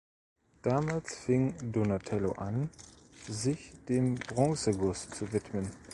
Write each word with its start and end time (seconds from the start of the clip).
Damals 0.63 1.13
fing 1.15 1.53
Donatello 1.71 2.31
an, 2.31 2.71
sich 3.27 3.71
dem 3.87 4.15
Bronzeguss 4.15 5.07
zu 5.11 5.31
widmen. 5.31 5.69